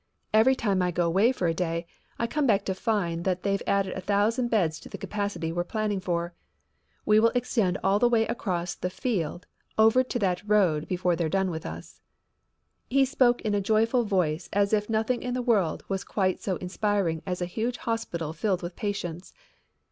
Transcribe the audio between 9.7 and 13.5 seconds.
over to that road before they're done with us." He spoke